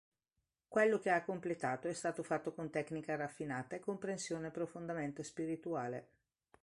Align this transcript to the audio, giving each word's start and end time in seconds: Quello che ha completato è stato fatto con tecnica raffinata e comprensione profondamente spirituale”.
Quello 0.67 0.97
che 0.97 1.11
ha 1.11 1.23
completato 1.23 1.87
è 1.87 1.93
stato 1.93 2.23
fatto 2.23 2.55
con 2.55 2.71
tecnica 2.71 3.15
raffinata 3.15 3.75
e 3.75 3.79
comprensione 3.79 4.49
profondamente 4.49 5.21
spirituale”. 5.23 6.09